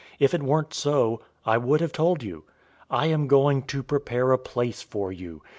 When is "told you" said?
1.93-2.43